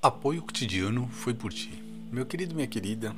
Apoio 0.00 0.42
cotidiano 0.42 1.08
foi 1.08 1.34
por 1.34 1.52
ti. 1.52 1.82
Meu 2.12 2.24
querido, 2.24 2.54
minha 2.54 2.68
querida, 2.68 3.12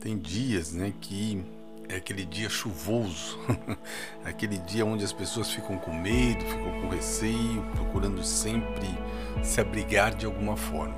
tem 0.00 0.16
dias, 0.16 0.70
né, 0.70 0.94
que 1.00 1.44
é 1.88 1.96
aquele 1.96 2.24
dia 2.24 2.48
chuvoso, 2.48 3.36
aquele 4.24 4.56
dia 4.56 4.86
onde 4.86 5.04
as 5.04 5.12
pessoas 5.12 5.50
ficam 5.50 5.76
com 5.76 5.92
medo, 5.92 6.44
ficam 6.44 6.80
com 6.80 6.88
receio, 6.90 7.60
procurando 7.74 8.22
sempre 8.22 8.86
se 9.42 9.60
abrigar 9.60 10.14
de 10.14 10.24
alguma 10.26 10.56
forma. 10.56 10.94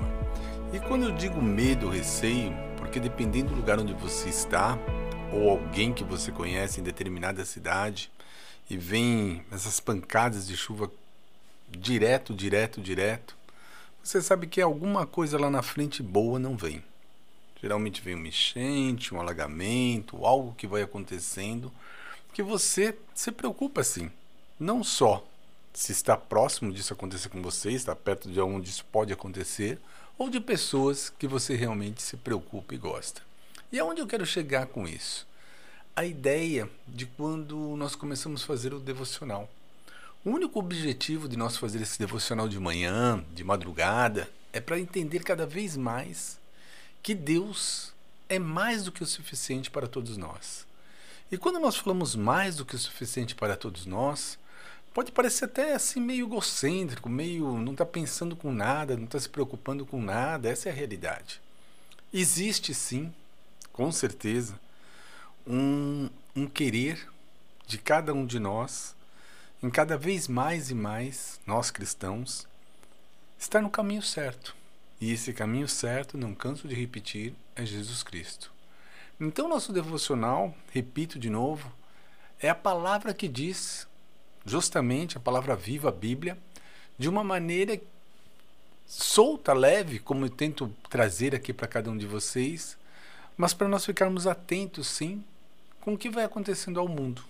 E 0.71 0.79
quando 0.79 1.05
eu 1.05 1.11
digo 1.11 1.41
medo, 1.41 1.89
receio, 1.89 2.53
porque 2.77 2.99
dependendo 2.99 3.49
do 3.49 3.55
lugar 3.55 3.79
onde 3.79 3.93
você 3.93 4.29
está, 4.29 4.77
ou 5.33 5.49
alguém 5.49 5.91
que 5.91 6.03
você 6.03 6.31
conhece 6.31 6.81
em 6.81 6.83
determinada 6.83 7.43
cidade, 7.45 8.11
e 8.69 8.77
vem 8.77 9.43
essas 9.51 9.79
pancadas 9.79 10.47
de 10.47 10.55
chuva 10.55 10.91
direto, 11.67 12.31
direto, 12.31 12.79
direto, 12.79 13.38
você 14.09 14.23
sabe 14.23 14.47
que 14.47 14.59
alguma 14.59 15.05
coisa 15.05 15.37
lá 15.37 15.51
na 15.51 15.61
frente 15.61 16.01
boa 16.01 16.39
não 16.39 16.57
vem. 16.57 16.83
Geralmente 17.61 18.01
vem 18.01 18.15
uma 18.15 18.27
enchente, 18.27 19.13
um 19.13 19.21
alagamento, 19.21 20.25
algo 20.25 20.55
que 20.55 20.65
vai 20.65 20.81
acontecendo, 20.81 21.71
que 22.33 22.41
você 22.41 22.97
se 23.13 23.31
preocupa 23.31 23.81
assim. 23.81 24.09
Não 24.59 24.83
só 24.83 25.23
se 25.71 25.91
está 25.91 26.17
próximo 26.17 26.73
disso 26.73 26.91
acontecer 26.91 27.29
com 27.29 27.39
você, 27.39 27.69
está 27.69 27.95
perto 27.95 28.31
de 28.31 28.41
onde 28.41 28.71
isso 28.71 28.83
pode 28.91 29.13
acontecer, 29.13 29.79
ou 30.17 30.27
de 30.27 30.39
pessoas 30.39 31.11
que 31.11 31.27
você 31.27 31.55
realmente 31.55 32.01
se 32.01 32.17
preocupa 32.17 32.73
e 32.73 32.79
gosta. 32.79 33.21
E 33.71 33.77
aonde 33.77 34.01
eu 34.01 34.07
quero 34.07 34.25
chegar 34.25 34.65
com 34.65 34.87
isso? 34.87 35.27
A 35.95 36.03
ideia 36.03 36.67
de 36.87 37.05
quando 37.05 37.55
nós 37.77 37.93
começamos 37.93 38.41
a 38.41 38.47
fazer 38.47 38.73
o 38.73 38.79
devocional. 38.79 39.47
O 40.25 40.31
único 40.31 40.59
objetivo 40.59 41.29
de 41.29 41.37
nós 41.37 41.55
fazer 41.55 41.81
esse 41.81 41.97
devocional 41.97 42.49
de 42.49 42.59
manhã, 42.59 43.23
de 43.33 43.41
madrugada, 43.41 44.29
é 44.51 44.59
para 44.59 44.77
entender 44.77 45.23
cada 45.23 45.45
vez 45.45 45.77
mais 45.77 46.37
que 47.01 47.15
Deus 47.15 47.93
é 48.27 48.37
mais 48.37 48.83
do 48.83 48.91
que 48.91 49.01
o 49.01 49.07
suficiente 49.07 49.71
para 49.71 49.87
todos 49.87 50.17
nós. 50.17 50.67
E 51.31 51.37
quando 51.37 51.57
nós 51.57 51.77
falamos 51.77 52.17
mais 52.17 52.57
do 52.57 52.65
que 52.65 52.75
o 52.75 52.79
suficiente 52.79 53.33
para 53.33 53.55
todos 53.55 53.85
nós, 53.85 54.37
pode 54.93 55.09
parecer 55.09 55.45
até 55.45 55.73
assim 55.73 56.01
meio 56.01 56.25
egocêntrico, 56.25 57.07
meio 57.07 57.57
não 57.57 57.71
está 57.71 57.85
pensando 57.85 58.35
com 58.35 58.51
nada, 58.51 58.97
não 58.97 59.05
está 59.05 59.19
se 59.19 59.29
preocupando 59.29 59.85
com 59.85 60.01
nada, 60.01 60.49
essa 60.49 60.67
é 60.67 60.71
a 60.73 60.75
realidade. 60.75 61.39
Existe 62.11 62.73
sim, 62.73 63.13
com 63.71 63.89
certeza, 63.89 64.59
um, 65.47 66.09
um 66.35 66.45
querer 66.45 67.07
de 67.65 67.77
cada 67.77 68.13
um 68.13 68.25
de 68.25 68.37
nós 68.37 68.98
em 69.61 69.69
cada 69.69 69.97
vez 69.97 70.27
mais 70.27 70.69
e 70.69 70.73
mais, 70.73 71.39
nós 71.45 71.69
cristãos, 71.69 72.47
estar 73.37 73.61
no 73.61 73.69
caminho 73.69 74.01
certo. 74.01 74.55
E 75.01 75.11
esse 75.11 75.33
caminho 75.33 75.67
certo, 75.67 76.17
não 76.17 76.33
canso 76.33 76.67
de 76.67 76.75
repetir, 76.75 77.33
é 77.55 77.65
Jesus 77.65 78.01
Cristo. 78.01 78.51
Então, 79.19 79.49
nosso 79.49 79.73
devocional, 79.73 80.55
repito 80.71 81.19
de 81.19 81.29
novo, 81.29 81.71
é 82.39 82.49
a 82.49 82.55
palavra 82.55 83.13
que 83.13 83.27
diz, 83.27 83.85
justamente 84.45 85.17
a 85.17 85.21
palavra 85.21 85.57
viva, 85.57 85.89
a 85.89 85.91
Bíblia, 85.91 86.37
de 86.97 87.09
uma 87.09 87.23
maneira 87.23 87.79
solta, 88.87 89.51
leve, 89.51 89.99
como 89.99 90.25
eu 90.25 90.29
tento 90.29 90.73
trazer 90.89 91.35
aqui 91.35 91.51
para 91.51 91.67
cada 91.67 91.91
um 91.91 91.97
de 91.97 92.07
vocês, 92.07 92.77
mas 93.35 93.53
para 93.53 93.67
nós 93.67 93.85
ficarmos 93.85 94.25
atentos, 94.25 94.87
sim, 94.87 95.23
com 95.81 95.93
o 95.95 95.97
que 95.97 96.09
vai 96.09 96.23
acontecendo 96.23 96.79
ao 96.79 96.87
mundo 96.87 97.23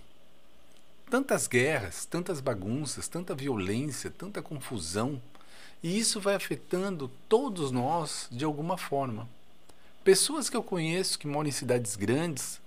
tantas 1.10 1.48
guerras, 1.48 2.06
tantas 2.06 2.40
bagunças, 2.40 3.08
tanta 3.08 3.34
violência, 3.34 4.10
tanta 4.10 4.40
confusão, 4.40 5.20
e 5.82 5.98
isso 5.98 6.20
vai 6.20 6.36
afetando 6.36 7.10
todos 7.28 7.72
nós 7.72 8.28
de 8.30 8.44
alguma 8.44 8.78
forma. 8.78 9.28
Pessoas 10.04 10.48
que 10.48 10.56
eu 10.56 10.62
conheço 10.62 11.18
que 11.18 11.26
moram 11.26 11.48
em 11.48 11.52
cidades 11.52 11.96
grandes 11.96 12.60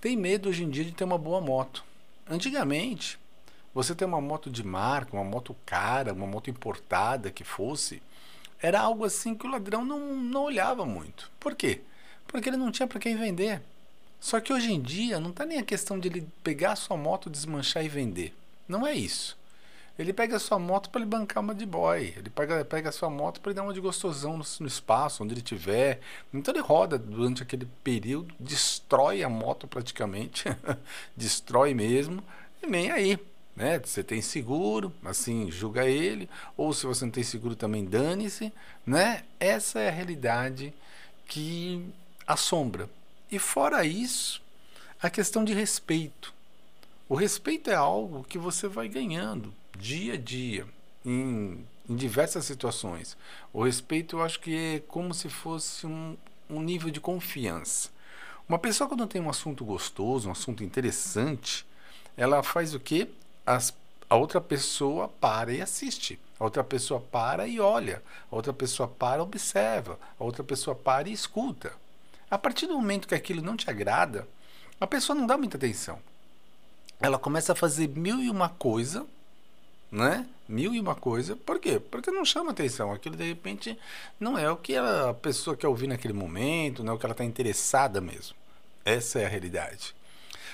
têm 0.00 0.16
medo 0.16 0.48
hoje 0.48 0.64
em 0.64 0.68
dia 0.68 0.84
de 0.84 0.90
ter 0.90 1.04
uma 1.04 1.16
boa 1.16 1.40
moto. 1.40 1.84
Antigamente, 2.28 3.20
você 3.72 3.94
ter 3.94 4.04
uma 4.04 4.20
moto 4.20 4.50
de 4.50 4.64
marca, 4.64 5.16
uma 5.16 5.24
moto 5.24 5.54
cara, 5.64 6.12
uma 6.12 6.26
moto 6.26 6.50
importada 6.50 7.30
que 7.30 7.44
fosse, 7.44 8.02
era 8.60 8.80
algo 8.80 9.04
assim 9.04 9.34
que 9.34 9.46
o 9.46 9.50
ladrão 9.50 9.84
não, 9.84 10.16
não 10.16 10.42
olhava 10.42 10.84
muito. 10.84 11.30
Por 11.38 11.54
quê? 11.54 11.82
Porque 12.26 12.48
ele 12.48 12.56
não 12.56 12.72
tinha 12.72 12.88
para 12.88 12.98
quem 12.98 13.16
vender. 13.16 13.62
Só 14.20 14.38
que 14.38 14.52
hoje 14.52 14.70
em 14.70 14.80
dia 14.80 15.18
não 15.18 15.30
está 15.30 15.46
nem 15.46 15.58
a 15.58 15.64
questão 15.64 15.98
de 15.98 16.08
ele 16.08 16.28
pegar 16.44 16.72
a 16.72 16.76
sua 16.76 16.96
moto, 16.96 17.30
desmanchar 17.30 17.84
e 17.84 17.88
vender. 17.88 18.34
Não 18.68 18.86
é 18.86 18.92
isso. 18.92 19.36
Ele 19.98 20.12
pega 20.12 20.36
a 20.36 20.40
sua 20.40 20.58
moto 20.58 20.88
para 20.90 21.00
ele 21.00 21.10
bancar 21.10 21.42
uma 21.42 21.54
de 21.54 21.66
boy. 21.66 22.14
Ele 22.16 22.30
pega, 22.30 22.64
pega 22.64 22.88
a 22.90 22.92
sua 22.92 23.10
moto 23.10 23.40
para 23.40 23.50
ele 23.50 23.56
dar 23.56 23.62
uma 23.62 23.74
de 23.74 23.80
gostosão 23.80 24.36
no, 24.36 24.44
no 24.60 24.66
espaço, 24.66 25.22
onde 25.22 25.34
ele 25.34 25.42
tiver. 25.42 26.00
Então 26.32 26.54
ele 26.54 26.62
roda 26.62 26.98
durante 26.98 27.42
aquele 27.42 27.66
período, 27.82 28.34
destrói 28.38 29.22
a 29.22 29.28
moto 29.28 29.66
praticamente, 29.66 30.44
destrói 31.16 31.74
mesmo, 31.74 32.22
e 32.62 32.66
nem 32.66 32.90
aí. 32.90 33.18
Né? 33.56 33.78
Você 33.78 34.02
tem 34.02 34.22
seguro, 34.22 34.92
assim, 35.04 35.50
julga 35.50 35.84
ele, 35.84 36.30
ou 36.56 36.72
se 36.72 36.86
você 36.86 37.04
não 37.04 37.12
tem 37.12 37.22
seguro 37.22 37.54
também 37.54 37.84
dane-se, 37.84 38.52
né? 38.86 39.24
Essa 39.38 39.80
é 39.80 39.88
a 39.88 39.92
realidade 39.92 40.72
que 41.26 41.84
assombra 42.26 42.88
e 43.30 43.38
fora 43.38 43.84
isso, 43.84 44.42
a 45.00 45.08
questão 45.08 45.44
de 45.44 45.54
respeito. 45.54 46.34
O 47.08 47.14
respeito 47.14 47.70
é 47.70 47.74
algo 47.74 48.24
que 48.24 48.38
você 48.38 48.68
vai 48.68 48.88
ganhando 48.88 49.52
dia 49.76 50.14
a 50.14 50.16
dia, 50.16 50.66
em, 51.04 51.64
em 51.88 51.96
diversas 51.96 52.44
situações. 52.44 53.16
O 53.52 53.64
respeito 53.64 54.16
eu 54.16 54.22
acho 54.22 54.40
que 54.40 54.54
é 54.54 54.80
como 54.80 55.14
se 55.14 55.28
fosse 55.28 55.86
um, 55.86 56.16
um 56.48 56.60
nível 56.60 56.90
de 56.90 57.00
confiança. 57.00 57.90
Uma 58.48 58.58
pessoa 58.58 58.88
quando 58.88 59.06
tem 59.06 59.22
um 59.22 59.30
assunto 59.30 59.64
gostoso, 59.64 60.28
um 60.28 60.32
assunto 60.32 60.64
interessante, 60.64 61.64
ela 62.16 62.42
faz 62.42 62.74
o 62.74 62.80
quê? 62.80 63.08
As, 63.46 63.72
a 64.08 64.16
outra 64.16 64.40
pessoa 64.40 65.08
para 65.08 65.52
e 65.52 65.60
assiste. 65.60 66.18
A 66.38 66.44
outra 66.44 66.64
pessoa 66.64 67.00
para 67.00 67.46
e 67.46 67.60
olha. 67.60 68.02
A 68.30 68.34
outra 68.34 68.52
pessoa 68.52 68.88
para 68.88 69.18
e 69.18 69.22
observa. 69.22 69.98
A 70.18 70.24
outra 70.24 70.42
pessoa 70.42 70.74
para 70.74 71.08
e 71.08 71.12
escuta. 71.12 71.72
A 72.30 72.38
partir 72.38 72.66
do 72.66 72.74
momento 72.74 73.08
que 73.08 73.14
aquilo 73.14 73.42
não 73.42 73.56
te 73.56 73.68
agrada, 73.68 74.26
a 74.80 74.86
pessoa 74.86 75.18
não 75.18 75.26
dá 75.26 75.36
muita 75.36 75.56
atenção. 75.56 75.98
Ela 77.00 77.18
começa 77.18 77.52
a 77.52 77.56
fazer 77.56 77.88
mil 77.88 78.22
e 78.22 78.30
uma 78.30 78.48
coisa, 78.48 79.04
né? 79.90 80.26
Mil 80.48 80.72
e 80.72 80.80
uma 80.80 80.94
coisa. 80.94 81.34
Por 81.34 81.58
quê? 81.58 81.80
Porque 81.80 82.10
não 82.10 82.24
chama 82.24 82.52
atenção. 82.52 82.92
Aquilo 82.92 83.16
de 83.16 83.24
repente 83.24 83.76
não 84.18 84.38
é 84.38 84.50
o 84.50 84.56
que 84.56 84.76
a 84.76 85.12
pessoa 85.14 85.56
quer 85.56 85.66
ouvir 85.66 85.88
naquele 85.88 86.14
momento, 86.14 86.84
não 86.84 86.92
é 86.92 86.96
o 86.96 86.98
que 86.98 87.06
ela 87.06 87.12
está 87.12 87.24
interessada 87.24 88.00
mesmo. 88.00 88.36
Essa 88.84 89.18
é 89.20 89.26
a 89.26 89.28
realidade. 89.28 89.94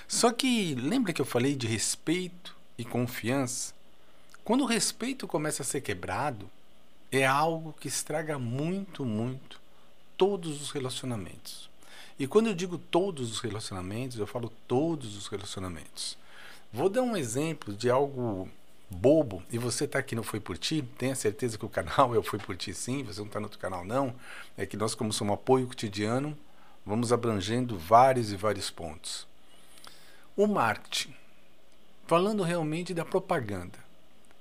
Só 0.08 0.32
que 0.32 0.74
lembra 0.74 1.12
que 1.12 1.20
eu 1.20 1.26
falei 1.26 1.54
de 1.54 1.66
respeito 1.66 2.56
e 2.78 2.84
confiança? 2.84 3.74
Quando 4.44 4.62
o 4.62 4.66
respeito 4.66 5.26
começa 5.26 5.62
a 5.62 5.66
ser 5.66 5.80
quebrado, 5.80 6.48
é 7.10 7.26
algo 7.26 7.74
que 7.78 7.88
estraga 7.88 8.38
muito, 8.38 9.04
muito 9.04 9.65
todos 10.16 10.60
os 10.62 10.70
relacionamentos. 10.70 11.68
E 12.18 12.26
quando 12.26 12.46
eu 12.46 12.54
digo 12.54 12.78
todos 12.78 13.30
os 13.30 13.40
relacionamentos, 13.40 14.18
eu 14.18 14.26
falo 14.26 14.50
todos 14.66 15.16
os 15.16 15.26
relacionamentos. 15.28 16.16
Vou 16.72 16.88
dar 16.88 17.02
um 17.02 17.16
exemplo 17.16 17.74
de 17.74 17.90
algo 17.90 18.48
bobo 18.88 19.42
e 19.50 19.58
você 19.58 19.84
está 19.84 19.98
aqui 19.98 20.14
no 20.14 20.22
Foi 20.22 20.40
Por 20.40 20.56
Ti, 20.56 20.82
tenha 20.96 21.14
certeza 21.14 21.58
que 21.58 21.64
o 21.64 21.68
canal 21.68 22.14
é 22.14 22.18
o 22.18 22.22
Foi 22.22 22.38
Por 22.38 22.56
Ti 22.56 22.72
sim, 22.72 23.02
você 23.02 23.20
não 23.20 23.26
está 23.26 23.40
no 23.40 23.46
outro 23.46 23.58
canal 23.58 23.84
não, 23.84 24.14
é 24.56 24.64
que 24.64 24.76
nós 24.76 24.94
como 24.94 25.12
somos 25.12 25.32
um 25.32 25.34
apoio 25.34 25.66
cotidiano, 25.66 26.36
vamos 26.84 27.12
abrangendo 27.12 27.78
vários 27.78 28.32
e 28.32 28.36
vários 28.36 28.70
pontos. 28.70 29.26
O 30.36 30.46
marketing, 30.46 31.14
falando 32.06 32.42
realmente 32.42 32.94
da 32.94 33.04
propaganda, 33.04 33.78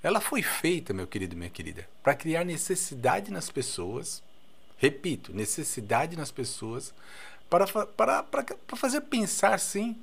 ela 0.03 0.22
foi 0.22 0.44
feita, 0.44 0.94
meu 0.94 1.07
querido 1.07 1.34
e 1.34 1.38
minha 1.38 1.50
querida, 1.50 1.90
para 2.03 2.13
criar 2.13 2.44
necessidade 2.44 3.31
nas 3.31 3.50
pessoas 3.50 4.22
repito, 4.78 5.33
necessidade 5.33 6.16
nas 6.16 6.31
pessoas 6.31 6.94
para, 7.50 7.68
para, 7.68 8.24
para, 8.24 8.44
para 8.44 8.77
fazer 8.77 9.01
pensar 9.01 9.60
sim 9.60 9.98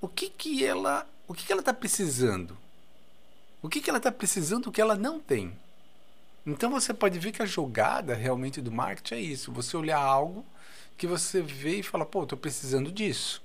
o 0.00 0.08
que, 0.08 0.28
que 0.30 0.64
ela 0.64 1.06
o 1.26 1.34
que, 1.34 1.46
que 1.46 1.52
ela 1.52 1.60
está 1.60 1.72
precisando. 1.72 2.58
O 3.62 3.68
que, 3.68 3.80
que 3.80 3.88
ela 3.88 3.98
está 3.98 4.10
precisando 4.10 4.72
que 4.72 4.80
ela 4.80 4.96
não 4.96 5.20
tem. 5.20 5.56
Então 6.44 6.70
você 6.70 6.92
pode 6.92 7.20
ver 7.20 7.30
que 7.30 7.40
a 7.40 7.46
jogada 7.46 8.14
realmente 8.14 8.60
do 8.60 8.72
marketing 8.72 9.14
é 9.14 9.20
isso. 9.20 9.52
Você 9.52 9.76
olhar 9.76 10.00
algo 10.00 10.44
que 10.96 11.06
você 11.06 11.40
vê 11.40 11.76
e 11.76 11.82
fala, 11.82 12.04
pô, 12.04 12.24
estou 12.24 12.36
precisando 12.36 12.90
disso. 12.90 13.40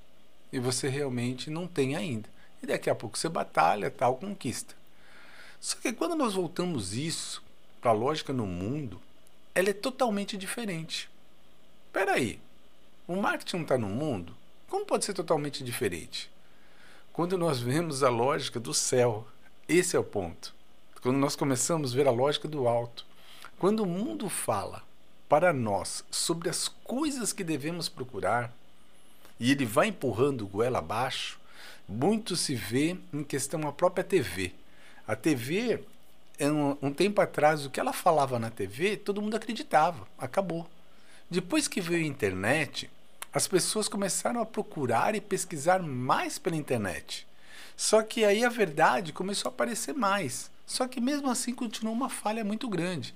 E 0.51 0.57
você 0.59 0.88
realmente 0.88 1.50
não 1.51 1.68
tem 1.68 1.95
ainda. 1.95 2.27
E 2.63 2.65
daqui 2.65 2.89
a 2.89 2.95
pouco 2.95 3.18
você 3.18 3.30
batalha, 3.30 3.92
tal, 3.92 4.15
conquista. 4.15 4.74
Só 5.59 5.77
que 5.77 5.94
quando 5.94 6.15
nós 6.15 6.33
voltamos 6.33 6.95
isso 6.95 7.44
para 7.80 7.92
a 7.92 7.94
lógica 7.94 8.33
no 8.33 8.47
mundo, 8.47 9.00
ela 9.56 9.69
é 9.69 9.74
totalmente 9.74 10.36
diferente. 10.36 11.10
Espera 11.88 12.16
aí, 12.16 12.40
o 13.07 13.16
marketing 13.16 13.62
está 13.62 13.78
no 13.78 13.88
mundo? 13.88 14.36
Como 14.68 14.86
pode 14.86 15.06
ser 15.06 15.13
totalmente 15.13 15.63
diferente? 15.63 16.30
Quando 17.13 17.38
nós 17.38 17.62
vemos 17.62 18.04
a 18.04 18.10
lógica 18.10 18.60
do 18.60 18.74
céu, 18.74 19.25
esse 19.69 19.96
é 19.96 20.00
o 20.00 20.04
ponto. 20.04 20.54
Quando 21.02 21.18
nós 21.18 21.38
começamos 21.38 21.94
a 21.94 21.96
ver 21.96 22.07
a 22.07 22.12
lógica 22.12 22.48
do 22.48 22.68
alto. 22.68 23.06
Quando 23.57 23.84
o 23.84 23.86
mundo 23.86 24.28
fala 24.28 24.84
para 25.30 25.54
nós 25.54 26.04
sobre 26.12 26.50
as 26.50 26.68
coisas 26.68 27.31
que 27.31 27.44
devemos 27.44 27.88
procurar, 27.88 28.54
e 29.40 29.52
ele 29.52 29.66
vai 29.66 29.88
empurrando 29.88 30.48
goela 30.48 30.80
abaixo, 30.80 31.40
muito 31.88 32.36
se 32.36 32.56
vê 32.56 32.98
em 33.13 33.24
questão 33.24 33.66
a 33.68 33.72
própria 33.72 34.04
TV. 34.04 34.54
A 35.07 35.16
TV, 35.16 35.84
um, 36.41 36.77
um 36.81 36.93
tempo 36.93 37.21
atrás, 37.21 37.65
o 37.65 37.69
que 37.69 37.79
ela 37.79 37.93
falava 37.93 38.37
na 38.37 38.49
TV, 38.49 38.97
todo 38.97 39.21
mundo 39.21 39.35
acreditava, 39.35 40.07
acabou. 40.17 40.67
Depois 41.29 41.67
que 41.67 41.81
veio 41.81 42.03
a 42.03 42.07
internet, 42.07 42.89
as 43.33 43.47
pessoas 43.47 43.87
começaram 43.87 44.41
a 44.41 44.45
procurar 44.45 45.15
e 45.15 45.21
pesquisar 45.21 45.81
mais 45.81 46.37
pela 46.37 46.55
internet. 46.55 47.27
Só 47.75 48.01
que 48.01 48.23
aí 48.23 48.45
a 48.45 48.49
verdade 48.49 49.11
começou 49.11 49.49
a 49.49 49.53
aparecer 49.53 49.93
mais. 49.93 50.49
Só 50.65 50.87
que 50.87 51.01
mesmo 51.01 51.29
assim 51.29 51.53
continua 51.53 51.93
uma 51.93 52.09
falha 52.09 52.43
muito 52.43 52.67
grande. 52.69 53.13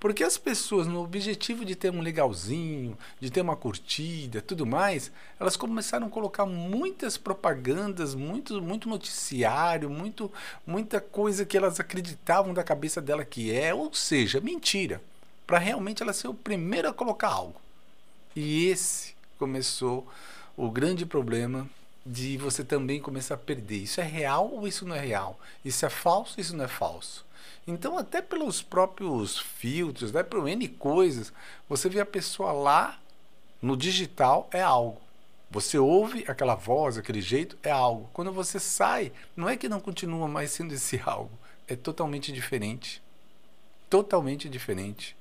Porque 0.00 0.24
as 0.24 0.38
pessoas, 0.38 0.86
no 0.86 1.02
objetivo 1.02 1.62
de 1.62 1.76
ter 1.76 1.92
um 1.92 2.00
legalzinho, 2.00 2.96
de 3.20 3.30
ter 3.30 3.42
uma 3.42 3.54
curtida, 3.54 4.40
tudo 4.40 4.64
mais, 4.64 5.12
elas 5.38 5.58
começaram 5.58 6.06
a 6.06 6.10
colocar 6.10 6.46
muitas 6.46 7.18
propagandas, 7.18 8.14
muito, 8.14 8.62
muito 8.62 8.88
noticiário, 8.88 9.90
muito, 9.90 10.32
muita 10.66 11.02
coisa 11.02 11.44
que 11.44 11.54
elas 11.54 11.78
acreditavam 11.78 12.54
da 12.54 12.64
cabeça 12.64 13.02
dela 13.02 13.26
que 13.26 13.54
é, 13.54 13.74
ou 13.74 13.92
seja, 13.92 14.40
mentira, 14.40 15.02
para 15.46 15.58
realmente 15.58 16.02
ela 16.02 16.14
ser 16.14 16.28
o 16.28 16.34
primeiro 16.34 16.88
a 16.88 16.94
colocar 16.94 17.28
algo. 17.28 17.60
E 18.34 18.68
esse 18.68 19.14
começou 19.38 20.08
o 20.56 20.70
grande 20.70 21.04
problema 21.04 21.68
de 22.10 22.36
você 22.36 22.64
também 22.64 23.00
começar 23.00 23.34
a 23.34 23.38
perder. 23.38 23.76
Isso 23.76 24.00
é 24.00 24.04
real 24.04 24.50
ou 24.50 24.66
isso 24.66 24.84
não 24.84 24.96
é 24.96 25.00
real? 25.00 25.38
Isso 25.64 25.86
é 25.86 25.88
falso 25.88 26.34
ou 26.36 26.40
isso 26.40 26.56
não 26.56 26.64
é 26.64 26.68
falso? 26.68 27.24
Então, 27.66 27.96
até 27.96 28.20
pelos 28.20 28.60
próprios 28.60 29.38
filtros, 29.38 30.10
né, 30.10 30.24
por 30.24 30.48
N 30.48 30.66
coisas, 30.66 31.32
você 31.68 31.88
vê 31.88 32.00
a 32.00 32.06
pessoa 32.06 32.50
lá 32.50 32.98
no 33.62 33.76
digital 33.76 34.48
é 34.52 34.60
algo. 34.60 35.00
Você 35.50 35.78
ouve 35.78 36.24
aquela 36.26 36.56
voz, 36.56 36.98
aquele 36.98 37.20
jeito, 37.20 37.56
é 37.62 37.70
algo. 37.70 38.10
Quando 38.12 38.32
você 38.32 38.58
sai, 38.58 39.12
não 39.36 39.48
é 39.48 39.56
que 39.56 39.68
não 39.68 39.80
continua 39.80 40.26
mais 40.26 40.50
sendo 40.50 40.74
esse 40.74 41.00
algo, 41.06 41.30
é 41.68 41.76
totalmente 41.76 42.32
diferente. 42.32 43.00
Totalmente 43.88 44.48
diferente. 44.48 45.16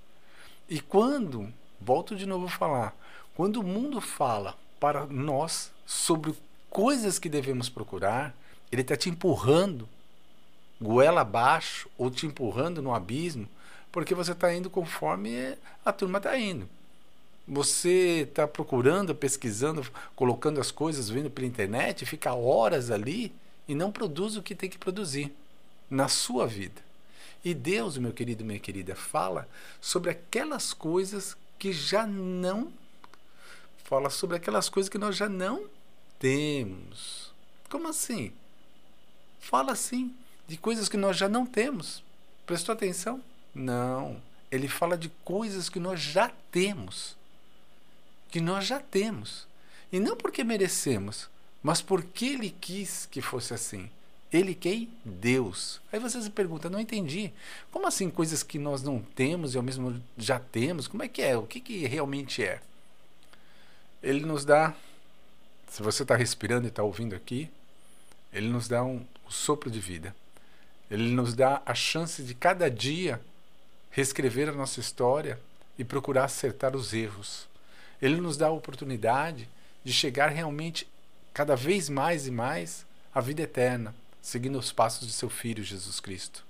E 0.68 0.80
quando, 0.80 1.54
volto 1.80 2.16
de 2.16 2.26
novo 2.26 2.46
a 2.46 2.50
falar, 2.50 2.96
quando 3.36 3.58
o 3.58 3.64
mundo 3.64 4.02
fala 4.02 4.58
para 4.80 5.06
nós 5.06 5.72
sobre 5.86 6.34
coisas 6.70 7.20
que 7.20 7.30
devemos 7.30 7.70
procurar, 7.70 8.36
ele 8.72 8.82
está 8.82 8.96
te 8.96 9.10
empurrando 9.10 9.88
goela 10.82 11.22
abaixo 11.22 11.90
ou 11.98 12.10
te 12.10 12.26
empurrando 12.26 12.82
no 12.82 12.94
abismo, 12.94 13.48
porque 13.92 14.16
você 14.16 14.32
está 14.32 14.54
indo 14.54 14.70
conforme 14.70 15.58
a 15.84 15.92
turma 15.92 16.18
está 16.18 16.38
indo. 16.38 16.70
Você 17.48 18.28
está 18.30 18.48
procurando, 18.48 19.16
pesquisando, 19.16 19.86
colocando 20.16 20.62
as 20.62 20.72
coisas, 20.72 21.10
vendo 21.10 21.30
pela 21.30 21.48
internet, 21.48 22.06
fica 22.06 22.34
horas 22.34 22.92
ali 22.92 23.34
e 23.68 23.74
não 23.74 23.92
produz 23.92 24.38
o 24.38 24.44
que 24.44 24.56
tem 24.56 24.70
que 24.70 24.78
produzir 24.78 25.36
na 25.90 26.08
sua 26.08 26.46
vida. 26.46 26.82
E 27.44 27.54
Deus, 27.54 27.98
meu 27.98 28.14
querido, 28.14 28.46
minha 28.46 28.60
querida, 28.60 28.96
fala 28.96 29.48
sobre 29.82 30.12
aquelas 30.12 30.74
coisas 30.74 31.36
que 31.58 31.74
já 31.74 32.06
não 32.06 32.72
fala 33.84 34.12
sobre 34.12 34.38
aquelas 34.38 34.70
coisas 34.70 34.88
que 34.88 35.00
nós 35.00 35.16
já 35.16 35.28
não 35.28 35.64
temos. 36.20 37.32
Como 37.70 37.88
assim? 37.88 38.32
Fala 39.40 39.72
assim 39.72 40.14
de 40.48 40.58
coisas 40.58 40.90
que 40.90 40.98
nós 40.98 41.18
já 41.18 41.30
não 41.30 41.46
temos. 41.46 42.04
Prestou 42.46 42.74
atenção? 42.74 43.24
Não. 43.56 44.22
Ele 44.52 44.68
fala 44.68 44.98
de 44.98 45.10
coisas 45.24 45.70
que 45.70 45.80
nós 45.80 46.00
já 46.00 46.32
temos. 46.52 47.16
Que 48.30 48.42
nós 48.42 48.66
já 48.66 48.80
temos. 48.80 49.48
E 49.92 50.00
não 50.00 50.16
porque 50.16 50.44
merecemos, 50.44 51.30
mas 51.64 51.82
porque 51.82 52.26
ele 52.26 52.56
quis 52.60 53.08
que 53.08 53.22
fosse 53.22 53.54
assim. 53.54 53.90
Ele 54.32 54.54
quem? 54.54 54.90
Deus. 55.04 55.82
Aí 55.92 56.00
você 56.00 56.22
se 56.22 56.30
pergunta, 56.30 56.70
não 56.70 56.80
entendi. 56.80 57.32
Como 57.72 57.88
assim 57.88 58.10
coisas 58.10 58.44
que 58.44 58.60
nós 58.60 58.84
não 58.84 59.02
temos 59.02 59.54
e 59.54 59.58
ao 59.58 59.64
mesmo 59.64 60.00
já 60.18 60.40
temos? 60.40 60.88
Como 60.88 61.02
é 61.02 61.08
que 61.08 61.22
é? 61.22 61.36
O 61.36 61.48
que, 61.48 61.60
que 61.60 61.88
realmente 61.88 62.44
é? 62.44 62.62
Ele 64.04 64.26
nos 64.26 64.46
dá 64.46 64.76
se 65.70 65.84
você 65.84 66.04
está 66.04 66.16
respirando 66.16 66.66
e 66.66 66.70
está 66.70 66.84
ouvindo 66.84 67.16
aqui, 67.16 67.50
ele 68.34 68.50
nos 68.50 68.68
dá 68.68 68.84
um, 68.84 69.06
um 69.26 69.32
sopro 69.32 69.70
de 69.70 69.80
vida. 69.80 70.16
Ele 70.90 71.10
nos 71.12 71.34
dá 71.34 71.62
a 71.66 71.76
chance 71.76 72.24
de 72.24 72.34
cada 72.34 72.70
dia 72.70 73.22
reescrever 73.92 74.50
a 74.50 74.54
nossa 74.54 74.80
história 74.80 75.40
e 75.78 75.84
procurar 75.84 76.26
acertar 76.26 76.76
os 76.76 76.94
erros. 76.94 77.48
Ele 78.02 78.20
nos 78.20 78.36
dá 78.36 78.48
a 78.48 78.52
oportunidade 78.52 79.48
de 79.84 79.94
chegar 79.94 80.30
realmente 80.30 80.88
cada 81.34 81.56
vez 81.56 81.88
mais 81.88 82.28
e 82.28 82.32
mais 82.32 82.86
à 83.14 83.22
vida 83.22 83.44
eterna, 83.44 83.94
seguindo 84.22 84.58
os 84.58 84.72
passos 84.72 85.08
de 85.08 85.14
seu 85.14 85.30
filho 85.30 85.64
Jesus 85.64 86.00
Cristo. 86.00 86.44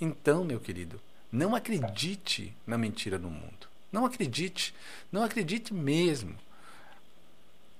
Então, 0.00 0.44
meu 0.44 0.60
querido, 0.60 1.00
não 1.32 1.54
acredite 1.54 2.54
na 2.66 2.76
mentira 2.76 3.18
no 3.18 3.30
mundo. 3.30 3.68
Não 3.92 4.04
acredite, 4.04 4.74
não 5.10 5.22
acredite 5.22 5.74
mesmo. 5.74 6.36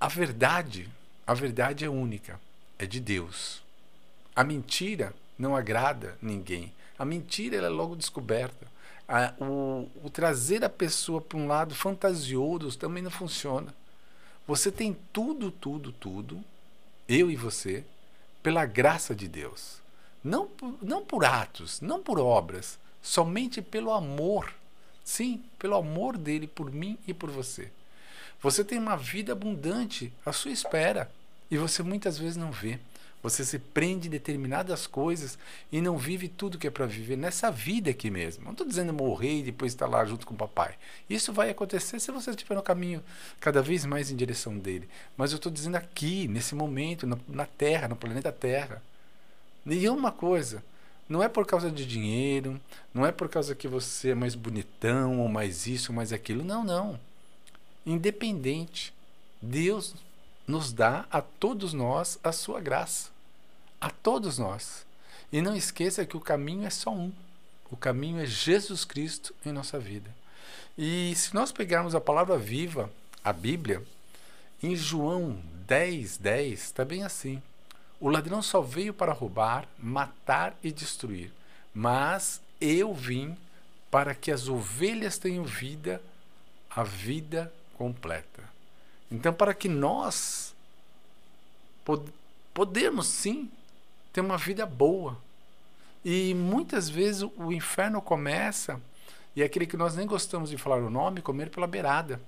A 0.00 0.08
verdade, 0.08 0.88
a 1.26 1.34
verdade 1.34 1.84
é 1.84 1.90
única, 1.90 2.40
é 2.78 2.86
de 2.86 2.98
Deus. 2.98 3.62
A 4.34 4.42
mentira 4.42 5.12
não 5.38 5.54
agrada 5.54 6.16
ninguém. 6.22 6.72
A 6.98 7.04
mentira 7.04 7.58
é 7.58 7.68
logo 7.68 7.94
descoberta. 7.94 8.66
A, 9.06 9.34
o, 9.38 9.90
o 10.02 10.08
trazer 10.08 10.64
a 10.64 10.70
pessoa 10.70 11.20
para 11.20 11.36
um 11.36 11.46
lado 11.46 11.74
fantasioso 11.74 12.78
também 12.78 13.02
não 13.02 13.10
funciona. 13.10 13.74
Você 14.46 14.72
tem 14.72 14.96
tudo, 15.12 15.50
tudo, 15.50 15.92
tudo, 15.92 16.42
eu 17.06 17.30
e 17.30 17.36
você, 17.36 17.84
pela 18.42 18.64
graça 18.64 19.14
de 19.14 19.28
Deus. 19.28 19.82
Não, 20.24 20.48
não 20.80 21.04
por 21.04 21.26
atos, 21.26 21.78
não 21.82 22.02
por 22.02 22.18
obras, 22.18 22.78
somente 23.02 23.60
pelo 23.60 23.92
amor. 23.92 24.50
Sim, 25.04 25.44
pelo 25.58 25.76
amor 25.76 26.16
dele 26.16 26.46
por 26.46 26.70
mim 26.70 26.96
e 27.06 27.12
por 27.12 27.30
você. 27.30 27.70
Você 28.42 28.64
tem 28.64 28.78
uma 28.78 28.96
vida 28.96 29.32
abundante 29.32 30.12
à 30.24 30.32
sua 30.32 30.50
espera 30.50 31.10
e 31.50 31.58
você 31.58 31.82
muitas 31.82 32.18
vezes 32.18 32.36
não 32.36 32.50
vê. 32.50 32.78
Você 33.22 33.44
se 33.44 33.58
prende 33.58 34.08
em 34.08 34.10
determinadas 34.10 34.86
coisas 34.86 35.38
e 35.70 35.82
não 35.82 35.98
vive 35.98 36.26
tudo 36.26 36.56
que 36.56 36.66
é 36.66 36.70
para 36.70 36.86
viver 36.86 37.16
nessa 37.16 37.50
vida 37.50 37.90
aqui 37.90 38.10
mesmo. 38.10 38.44
Não 38.44 38.52
estou 38.52 38.66
dizendo 38.66 38.94
morrer 38.94 39.40
e 39.40 39.42
depois 39.42 39.72
estar 39.72 39.86
lá 39.86 40.02
junto 40.06 40.26
com 40.26 40.32
o 40.32 40.38
papai. 40.38 40.74
Isso 41.08 41.34
vai 41.34 41.50
acontecer 41.50 42.00
se 42.00 42.10
você 42.10 42.30
estiver 42.30 42.54
no 42.54 42.62
caminho 42.62 43.04
cada 43.38 43.60
vez 43.60 43.84
mais 43.84 44.10
em 44.10 44.16
direção 44.16 44.56
dele. 44.56 44.88
Mas 45.18 45.32
eu 45.32 45.36
estou 45.36 45.52
dizendo 45.52 45.76
aqui, 45.76 46.26
nesse 46.28 46.54
momento, 46.54 47.06
na, 47.28 47.44
Terra, 47.44 47.88
no 47.88 47.96
planeta 47.96 48.32
Terra. 48.32 48.82
E 49.66 49.86
uma 49.90 50.10
coisa, 50.10 50.64
não 51.06 51.22
é 51.22 51.28
por 51.28 51.44
causa 51.44 51.70
de 51.70 51.84
dinheiro, 51.84 52.58
não 52.94 53.04
é 53.04 53.12
por 53.12 53.28
causa 53.28 53.54
que 53.54 53.68
você 53.68 54.10
é 54.10 54.14
mais 54.14 54.34
bonitão 54.34 55.20
ou 55.20 55.28
mais 55.28 55.66
isso 55.66 55.92
ou 55.92 55.96
mais 55.96 56.10
aquilo. 56.10 56.42
Não, 56.42 56.64
não 56.64 56.98
independente. 57.84 58.92
Deus 59.40 59.94
nos 60.46 60.72
dá 60.72 61.06
a 61.10 61.20
todos 61.20 61.72
nós 61.72 62.18
a 62.22 62.32
sua 62.32 62.60
graça. 62.60 63.10
A 63.80 63.90
todos 63.90 64.38
nós. 64.38 64.84
E 65.32 65.40
não 65.40 65.56
esqueça 65.56 66.04
que 66.04 66.16
o 66.16 66.20
caminho 66.20 66.66
é 66.66 66.70
só 66.70 66.90
um. 66.90 67.12
O 67.70 67.76
caminho 67.76 68.20
é 68.20 68.26
Jesus 68.26 68.84
Cristo 68.84 69.34
em 69.46 69.52
nossa 69.52 69.78
vida. 69.78 70.14
E 70.76 71.14
se 71.14 71.34
nós 71.34 71.52
pegarmos 71.52 71.94
a 71.94 72.00
palavra 72.00 72.36
viva, 72.36 72.90
a 73.22 73.32
Bíblia, 73.32 73.82
em 74.62 74.74
João 74.74 75.40
10, 75.66 76.16
10, 76.16 76.60
está 76.60 76.84
bem 76.84 77.04
assim. 77.04 77.40
O 78.00 78.08
ladrão 78.08 78.42
só 78.42 78.60
veio 78.60 78.92
para 78.92 79.12
roubar, 79.12 79.68
matar 79.78 80.56
e 80.62 80.72
destruir. 80.72 81.32
Mas 81.72 82.40
eu 82.60 82.92
vim 82.92 83.36
para 83.90 84.14
que 84.14 84.32
as 84.32 84.48
ovelhas 84.48 85.18
tenham 85.18 85.44
vida, 85.44 86.02
a 86.68 86.82
vida 86.82 87.52
completa. 87.80 88.42
Então, 89.10 89.32
para 89.32 89.54
que 89.54 89.66
nós 89.66 90.54
pod 91.82 92.12
podemos 92.52 93.06
sim 93.06 93.50
ter 94.12 94.20
uma 94.20 94.36
vida 94.36 94.66
boa. 94.66 95.16
E 96.04 96.34
muitas 96.34 96.90
vezes 96.90 97.22
o 97.22 97.50
inferno 97.50 98.02
começa, 98.02 98.78
e 99.34 99.40
é 99.40 99.46
aquele 99.46 99.66
que 99.66 99.78
nós 99.78 99.96
nem 99.96 100.06
gostamos 100.06 100.50
de 100.50 100.58
falar 100.58 100.76
o 100.76 100.90
nome, 100.90 101.22
comer 101.22 101.48
pela 101.48 101.66
beirada. 101.66 102.20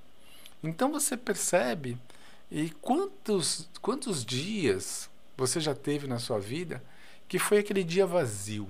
Então 0.64 0.90
você 0.90 1.18
percebe 1.18 1.98
e 2.50 2.70
quantos 2.70 3.68
quantos 3.82 4.24
dias 4.24 5.10
você 5.36 5.60
já 5.60 5.74
teve 5.74 6.06
na 6.06 6.18
sua 6.18 6.38
vida 6.38 6.82
que 7.28 7.38
foi 7.38 7.58
aquele 7.58 7.84
dia 7.84 8.06
vazio? 8.06 8.66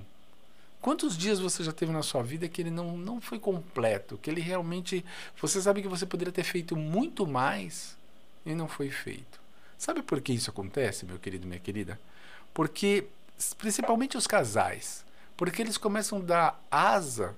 Quantos 0.83 1.17
dias 1.17 1.39
você 1.39 1.63
já 1.63 1.73
teve 1.73 1.93
na 1.93 2.03
sua 2.03 2.25
vida 2.25 2.49
que 2.49 2.61
ele 2.61 2.71
não, 2.71 2.99
não 2.99 3.21
foi 3.21 3.39
completo? 3.39 4.19
Que 4.19 4.29
ele 4.29 4.41
realmente. 4.41 5.05
Você 5.41 5.63
sabe 5.63 5.81
que 5.81 5.87
você 5.87 6.05
poderia 6.05 6.33
ter 6.33 6.43
feito 6.43 6.75
muito 6.77 7.25
mais 7.25 7.97
e 8.45 8.53
não 8.53 8.67
foi 8.67 8.91
feito. 8.91 9.41
Sabe 9.79 10.03
por 10.03 10.21
que 10.21 10.33
isso 10.33 10.51
acontece, 10.51 11.07
meu 11.07 11.21
querido, 11.21 11.47
minha 11.47 11.61
querida? 11.61 12.01
Porque, 12.53 13.07
principalmente 13.57 14.17
os 14.17 14.27
casais, 14.27 15.05
porque 15.37 15.63
eles 15.63 15.79
começam 15.79 16.19
a 16.19 16.23
dar 16.23 16.67
asa 16.69 17.37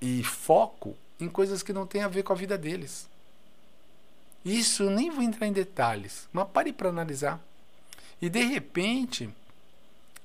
e 0.00 0.24
foco 0.24 0.96
em 1.20 1.28
coisas 1.28 1.62
que 1.62 1.72
não 1.72 1.86
têm 1.86 2.02
a 2.02 2.08
ver 2.08 2.24
com 2.24 2.32
a 2.32 2.36
vida 2.36 2.58
deles. 2.58 3.08
Isso 4.44 4.90
nem 4.90 5.10
vou 5.10 5.22
entrar 5.22 5.46
em 5.46 5.52
detalhes, 5.52 6.28
mas 6.32 6.48
pare 6.48 6.72
para 6.72 6.88
analisar. 6.88 7.40
E 8.20 8.28
de 8.28 8.42
repente, 8.42 9.30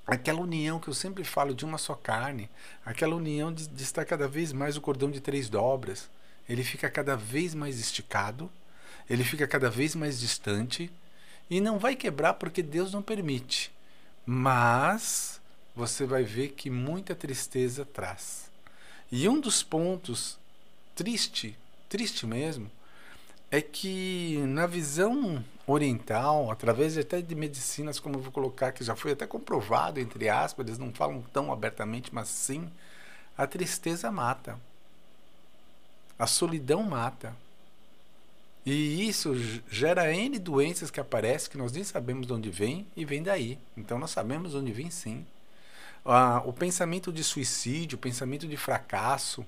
aquela 0.10 0.42
união 0.42 0.80
que 0.80 0.88
eu 0.88 0.94
sempre 0.94 1.24
falo 1.24 1.54
de 1.54 1.63
uma 1.63 1.78
só 1.78 1.94
carne, 1.94 2.50
aquela 2.86 3.16
união 3.16 3.54
de, 3.54 3.68
de 3.68 3.84
estar 3.84 4.06
cada 4.06 4.28
vez 4.28 4.51
mais 4.51 4.75
o 4.75 4.82
cordão 4.82 5.12
de 5.12 5.20
três 5.20 5.50
dobras, 5.50 6.10
ele 6.48 6.63
fica 6.63 6.89
cada 6.89 7.16
vez 7.16 7.54
mais 7.54 7.80
esticado, 7.80 8.50
ele 9.10 9.24
fica 9.24 9.48
cada 9.48 9.70
vez 9.70 9.96
mais 9.96 10.20
distante 10.20 10.92
e 11.50 11.62
não 11.62 11.78
vai 11.78 11.96
quebrar 11.96 12.36
porque 12.36 12.62
Deus 12.62 12.92
não 12.92 13.01
permite. 13.01 13.72
Mas 14.25 15.39
você 15.75 16.06
vai 16.06 16.24
ver 16.24 16.50
que 16.50 16.70
muita 16.70 17.16
tristeza 17.16 17.86
traz. 17.86 18.51
E 19.12 19.30
um 19.30 19.39
dos 19.39 19.63
pontos 19.63 20.38
triste, 20.96 21.58
triste 21.88 22.25
mesmo, 22.25 22.70
é 23.51 23.62
que 23.62 24.38
na 24.48 24.68
visão 24.68 25.44
oriental, 25.65 26.51
através 26.51 26.98
até 26.98 27.22
de 27.22 27.36
medicinas, 27.36 28.00
como 28.00 28.15
eu 28.15 28.22
vou 28.22 28.32
colocar, 28.32 28.72
que 28.72 28.84
já 28.84 28.96
foi 28.96 29.12
até 29.12 29.25
comprovado, 29.25 30.00
entre 30.00 30.29
aspas, 30.29 30.65
eles 30.65 30.79
não 30.79 30.91
falam 30.91 31.22
tão 31.34 31.51
abertamente, 31.51 32.13
mas 32.13 32.27
sim, 32.29 32.70
a 33.38 33.48
tristeza 33.48 34.12
mata. 34.12 34.60
A 36.18 36.27
solidão 36.27 36.84
mata. 36.84 37.36
E 38.65 39.08
isso 39.08 39.34
gera 39.70 40.13
N 40.13 40.38
doenças 40.38 40.91
que 40.91 41.00
aparecem 41.00 41.50
que 41.50 41.58
nós 41.58 41.72
nem 41.72 41.84
sabemos 41.84 42.27
de 42.27 42.34
onde 42.34 42.50
vem 42.50 42.86
e 42.96 43.06
vem 43.06 43.24
daí. 43.24 43.58
Então 43.75 43.98
nós 43.98 44.12
sabemos 44.12 44.51
de 44.51 44.58
onde 44.58 44.72
vem 44.72 44.91
sim. 44.91 45.25
Ah, 46.06 46.41
o 46.46 46.51
pensamento 46.53 47.12
de 47.12 47.24
suicídio, 47.24 47.96
o 47.96 48.00
pensamento 48.00 48.48
de 48.48 48.58
fracasso, 48.58 49.46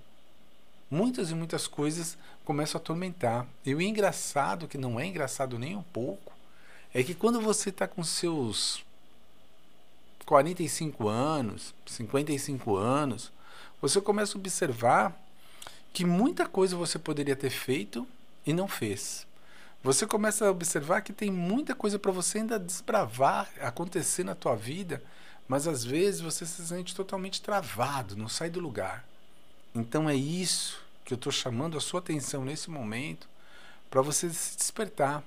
muitas 0.91 1.31
e 1.31 1.35
muitas 1.35 1.65
coisas 1.65 2.17
começam 2.43 2.77
a 2.77 2.81
atormentar. 2.81 3.47
E 3.65 3.73
o 3.73 3.81
engraçado, 3.81 4.67
que 4.67 4.77
não 4.77 4.99
é 4.99 5.05
engraçado 5.05 5.57
nem 5.57 5.75
um 5.75 5.81
pouco, 5.81 6.33
é 6.93 7.01
que 7.01 7.15
quando 7.15 7.39
você 7.39 7.69
está 7.69 7.87
com 7.87 8.03
seus 8.03 8.83
45 10.25 11.07
anos, 11.07 11.73
55 11.85 12.75
anos, 12.75 13.31
você 13.81 14.01
começa 14.01 14.37
a 14.37 14.39
observar 14.39 15.17
que 15.93 16.05
muita 16.05 16.45
coisa 16.45 16.75
você 16.75 16.99
poderia 16.99 17.35
ter 17.35 17.49
feito 17.49 18.05
e 18.45 18.53
não 18.53 18.67
fez. 18.67 19.25
Você 19.83 20.05
começa 20.05 20.45
a 20.45 20.51
observar 20.51 21.01
que 21.01 21.11
tem 21.11 21.31
muita 21.31 21.73
coisa 21.73 21.97
para 21.97 22.11
você 22.11 22.37
ainda 22.37 22.59
desbravar, 22.59 23.49
acontecer 23.59 24.23
na 24.23 24.35
tua 24.35 24.55
vida, 24.55 25.01
mas 25.47 25.67
às 25.67 25.83
vezes 25.83 26.21
você 26.21 26.45
se 26.45 26.65
sente 26.67 26.93
totalmente 26.93 27.41
travado, 27.41 28.15
não 28.15 28.29
sai 28.29 28.49
do 28.49 28.59
lugar. 28.59 29.03
Então 29.73 30.09
é 30.09 30.15
isso 30.15 30.81
que 31.05 31.13
eu 31.13 31.15
estou 31.15 31.31
chamando 31.31 31.77
a 31.77 31.81
sua 31.81 31.99
atenção 31.99 32.43
nesse 32.43 32.69
momento 32.69 33.29
para 33.89 34.01
você 34.01 34.29
se 34.29 34.57
despertar. 34.57 35.23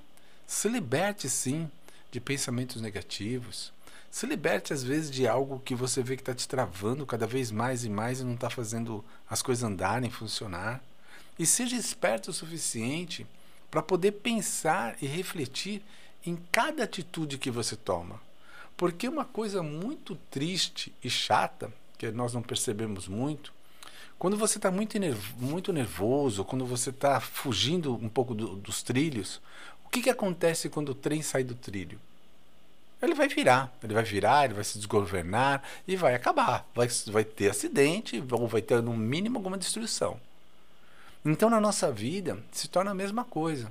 Se 0.46 0.68
liberte 0.68 1.28
sim 1.28 1.70
de 2.10 2.20
pensamentos 2.20 2.80
negativos. 2.80 3.72
Se 4.10 4.26
liberte 4.26 4.72
às 4.72 4.84
vezes 4.84 5.10
de 5.10 5.26
algo 5.26 5.60
que 5.60 5.74
você 5.74 6.02
vê 6.02 6.16
que 6.16 6.22
está 6.22 6.34
te 6.34 6.46
travando 6.46 7.06
cada 7.06 7.26
vez 7.26 7.50
mais 7.50 7.84
e 7.84 7.88
mais 7.88 8.20
e 8.20 8.24
não 8.24 8.34
está 8.34 8.50
fazendo 8.50 9.04
as 9.28 9.42
coisas 9.42 9.64
andarem, 9.64 10.10
funcionar. 10.10 10.82
E 11.38 11.46
seja 11.46 11.76
esperto 11.76 12.30
o 12.30 12.34
suficiente 12.34 13.26
para 13.70 13.82
poder 13.82 14.12
pensar 14.12 14.96
e 15.02 15.06
refletir 15.06 15.82
em 16.24 16.36
cada 16.52 16.84
atitude 16.84 17.38
que 17.38 17.50
você 17.50 17.76
toma. 17.76 18.20
Porque 18.76 19.08
uma 19.08 19.24
coisa 19.24 19.62
muito 19.62 20.16
triste 20.30 20.94
e 21.02 21.08
chata, 21.08 21.72
que 21.96 22.10
nós 22.10 22.34
não 22.34 22.42
percebemos 22.42 23.08
muito, 23.08 23.53
quando 24.24 24.38
você 24.38 24.56
está 24.56 24.70
muito, 24.70 24.96
muito 25.36 25.70
nervoso, 25.70 26.46
quando 26.46 26.64
você 26.64 26.88
está 26.88 27.20
fugindo 27.20 27.92
um 27.92 28.08
pouco 28.08 28.34
do, 28.34 28.56
dos 28.56 28.82
trilhos, 28.82 29.38
o 29.84 29.90
que, 29.90 30.00
que 30.00 30.08
acontece 30.08 30.70
quando 30.70 30.88
o 30.92 30.94
trem 30.94 31.20
sai 31.20 31.44
do 31.44 31.54
trilho? 31.54 32.00
Ele 33.02 33.12
vai 33.12 33.28
virar, 33.28 33.70
ele 33.82 33.92
vai 33.92 34.02
virar, 34.02 34.46
ele 34.46 34.54
vai 34.54 34.64
se 34.64 34.78
desgovernar 34.78 35.62
e 35.86 35.94
vai 35.94 36.14
acabar. 36.14 36.66
Vai, 36.74 36.88
vai 37.08 37.22
ter 37.22 37.50
acidente 37.50 38.24
ou 38.30 38.48
vai 38.48 38.62
ter, 38.62 38.82
no 38.82 38.96
mínimo, 38.96 39.36
alguma 39.36 39.58
destruição. 39.58 40.18
Então, 41.22 41.50
na 41.50 41.60
nossa 41.60 41.92
vida, 41.92 42.42
se 42.50 42.66
torna 42.66 42.92
a 42.92 42.94
mesma 42.94 43.26
coisa. 43.26 43.70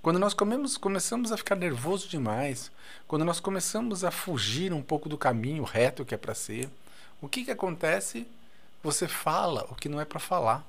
Quando 0.00 0.20
nós 0.20 0.32
comemos, 0.32 0.76
começamos 0.76 1.32
a 1.32 1.36
ficar 1.36 1.56
nervoso 1.56 2.08
demais, 2.08 2.70
quando 3.08 3.24
nós 3.24 3.40
começamos 3.40 4.04
a 4.04 4.12
fugir 4.12 4.72
um 4.72 4.80
pouco 4.80 5.08
do 5.08 5.18
caminho 5.18 5.64
reto 5.64 6.04
que 6.04 6.14
é 6.14 6.16
para 6.16 6.36
ser, 6.36 6.70
o 7.20 7.28
que, 7.28 7.44
que 7.44 7.50
acontece? 7.50 8.28
Você 8.82 9.08
fala 9.08 9.66
o 9.70 9.74
que 9.74 9.88
não 9.88 10.00
é 10.00 10.04
para 10.04 10.20
falar. 10.20 10.66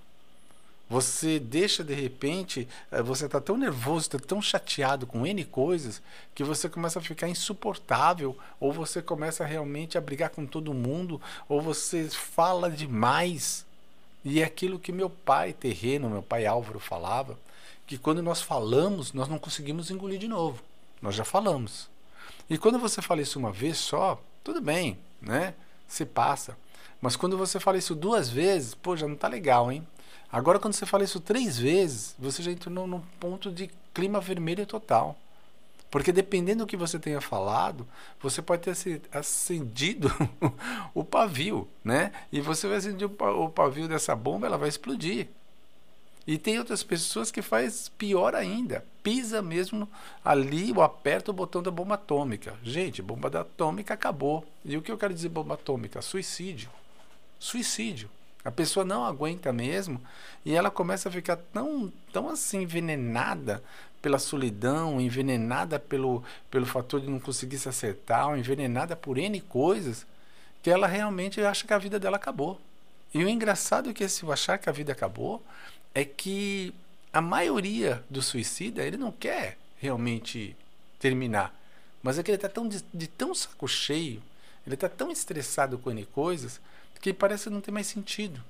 Você 0.90 1.40
deixa 1.40 1.84
de 1.84 1.94
repente, 1.94 2.68
eh, 2.92 3.02
você 3.04 3.28
está 3.28 3.40
tão 3.40 3.56
nervoso, 3.56 4.08
está 4.08 4.18
tão 4.18 4.42
chateado 4.42 5.06
com 5.06 5.26
N 5.26 5.46
coisas, 5.46 6.02
que 6.34 6.44
você 6.44 6.68
começa 6.68 6.98
a 6.98 7.02
ficar 7.02 7.30
insuportável, 7.30 8.36
ou 8.60 8.74
você 8.74 9.00
começa 9.00 9.46
realmente 9.46 10.00
a 10.00 10.02
brigar 10.02 10.32
com 10.32 10.48
todo 10.48 10.74
mundo, 10.74 11.22
ou 11.48 11.62
você 11.62 12.10
fala 12.10 12.72
demais. 12.72 13.64
E 14.26 14.42
é 14.42 14.44
aquilo 14.44 14.80
que 14.80 14.92
meu 14.92 15.12
pai 15.12 15.54
terreno, 15.54 16.10
meu 16.10 16.24
pai 16.24 16.48
Álvaro 16.48 16.80
falava, 16.80 17.38
que 17.86 17.98
quando 17.98 18.24
nós 18.24 18.42
falamos, 18.42 19.14
nós 19.14 19.28
não 19.28 19.38
conseguimos 19.38 19.92
engolir 19.92 20.20
de 20.20 20.28
novo. 20.28 20.64
Nós 21.00 21.14
já 21.14 21.24
falamos. 21.24 21.88
E 22.50 22.58
quando 22.58 22.80
você 22.80 23.00
fala 23.00 23.22
isso 23.22 23.38
uma 23.38 23.52
vez 23.52 23.78
só, 23.78 24.20
tudo 24.44 24.60
bem, 24.60 24.98
né? 25.22 25.54
Se 25.88 26.04
passa. 26.04 26.58
Mas 27.02 27.16
quando 27.16 27.38
você 27.38 27.60
fala 27.60 27.78
isso 27.78 27.96
duas 27.96 28.30
vezes, 28.30 28.76
pô, 28.76 28.96
já 28.96 29.08
não 29.08 29.16
tá 29.16 29.28
legal, 29.28 29.72
hein? 29.72 29.88
Agora, 30.32 30.60
quando 30.60 30.74
você 30.74 30.86
fala 30.86 31.04
isso 31.04 31.20
três 31.20 31.58
vezes, 31.58 32.16
você 32.20 32.44
já 32.44 32.52
entrou 32.52 32.86
num 32.88 33.02
ponto 33.20 33.52
de 33.52 33.70
clima 33.94 34.20
vermelho 34.20 34.66
total. 34.66 35.18
Porque 35.90 36.12
dependendo 36.12 36.64
do 36.64 36.68
que 36.68 36.78
você 36.78 37.00
tenha 37.00 37.20
falado, 37.20 37.88
você 38.22 38.42
pode 38.42 38.62
ter 38.62 39.02
acendido 39.12 40.12
o 40.94 41.04
pavio, 41.04 41.68
né? 41.84 42.12
E 42.32 42.42
você 42.42 42.68
vai 42.68 42.78
acender 42.78 43.10
o 43.10 43.50
pavio 43.50 43.88
dessa 43.88 44.16
bomba, 44.16 44.46
ela 44.46 44.58
vai 44.58 44.70
explodir. 44.70 45.28
E 46.28 46.38
tem 46.38 46.60
outras 46.60 46.84
pessoas 46.84 47.32
que 47.32 47.42
faz 47.42 47.90
pior 47.90 48.36
ainda, 48.36 48.86
pisa 49.02 49.42
mesmo 49.42 49.90
ali 50.24 50.72
ou 50.76 50.84
aperta 50.84 51.32
o 51.32 51.34
botão 51.34 51.64
da 51.64 51.72
bomba 51.72 51.96
atômica. 51.96 52.56
Gente, 52.62 53.02
bomba 53.02 53.30
atômica 53.40 53.96
acabou. 53.96 54.46
E 54.64 54.78
o 54.78 54.82
que 54.84 54.92
eu 54.92 54.98
quero 54.98 55.14
dizer 55.14 55.30
bomba 55.30 55.56
atômica? 55.56 56.04
Suicídio 56.04 56.70
suicídio. 57.40 58.10
A 58.44 58.52
pessoa 58.52 58.86
não 58.86 59.06
aguenta 59.06 59.52
mesmo 59.52 60.02
e 60.46 60.56
ela 60.56 60.72
começa 60.72 61.10
a 61.10 61.12
ficar 61.12 61.38
tão, 61.38 61.92
tão 62.14 62.30
assim 62.30 62.62
envenenada 62.62 63.64
pela 64.02 64.18
solidão, 64.18 65.00
envenenada 65.00 65.78
pelo, 65.78 66.24
pelo 66.50 66.66
fator 66.66 67.02
de 67.02 67.10
não 67.10 67.20
conseguir 67.20 67.58
se 67.58 67.68
acertar, 67.68 68.38
envenenada 68.38 68.96
por 68.96 69.18
N 69.18 69.42
coisas, 69.42 70.06
que 70.64 70.70
ela 70.70 70.88
realmente 70.88 71.42
acha 71.42 71.68
que 71.68 71.74
a 71.74 71.78
vida 71.78 72.00
dela 72.00 72.18
acabou. 72.18 72.60
E 73.14 73.24
o 73.24 73.30
engraçado 73.30 73.90
é 73.90 73.94
que 73.94 74.04
esse 74.04 74.26
achar 74.30 74.58
que 74.58 74.70
a 74.70 74.74
vida 74.74 74.92
acabou 74.92 75.44
é 75.94 76.06
que 76.06 76.74
a 77.12 77.22
maioria 77.22 78.04
do 78.10 78.22
suicida, 78.22 78.84
ele 78.84 78.98
não 78.98 79.12
quer 79.12 79.58
realmente 79.80 80.56
terminar, 81.00 81.54
mas 82.04 82.20
é 82.20 82.24
que 82.24 82.30
ele 82.30 82.38
está 82.38 82.48
tão 82.48 82.68
de, 82.68 82.84
de 82.94 83.08
tão 83.08 83.34
saco 83.34 83.68
cheio, 83.68 84.22
ele 84.66 84.76
está 84.76 84.88
tão 84.88 85.12
estressado 85.12 85.78
com 85.78 85.90
N 85.90 86.06
coisas, 86.06 86.62
que 87.02 87.14
parece 87.14 87.50
não 87.50 87.62
ter 87.62 87.72
mais 87.72 87.88
sentido. 87.88 88.44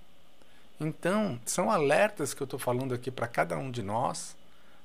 Então, 0.80 1.40
são 1.46 1.70
alertas 1.70 2.34
que 2.34 2.42
eu 2.42 2.46
estou 2.46 2.60
falando 2.60 2.94
aqui 2.94 3.12
para 3.12 3.28
cada 3.28 3.58
um 3.58 3.70
de 3.70 3.84
nós, 3.84 4.36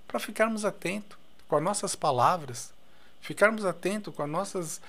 para 0.09 0.19
ficarmos 0.19 0.65
atentos 0.65 1.17
com 1.49 1.57
as 1.57 1.63
nossas 1.63 1.95
palavras, 1.95 2.73
ficarmos 3.21 3.65
atentos 3.65 4.15
com 4.15 4.23
as 4.23 4.29
nossas, 4.29 4.81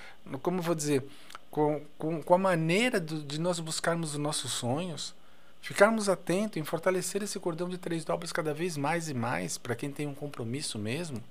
como 0.42 0.60
vou 0.60 0.74
dizer, 0.74 1.04
com, 1.50 1.82
com, 1.96 2.22
com 2.22 2.34
a 2.34 2.38
maneira 2.38 3.00
do, 3.00 3.22
de 3.22 3.40
nós 3.40 3.60
buscarmos 3.60 4.12
os 4.12 4.18
nossos 4.18 4.52
sonhos, 4.52 5.14
ficarmos 5.62 6.08
atentos 6.08 6.56
em 6.56 6.64
fortalecer 6.64 7.22
esse 7.22 7.38
cordão 7.38 7.68
de 7.68 7.78
três 7.78 8.04
dobras 8.04 8.32
cada 8.32 8.52
vez 8.52 8.76
mais 8.76 9.08
e 9.08 9.14
mais, 9.14 9.56
para 9.56 9.76
quem 9.76 9.90
tem 9.90 10.06
um 10.06 10.14
compromisso 10.14 10.78
mesmo, 10.78 11.22